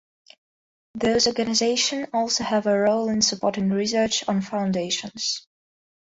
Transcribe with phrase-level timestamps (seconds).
[0.95, 5.45] Those organization also have a role in supporting research on foundations.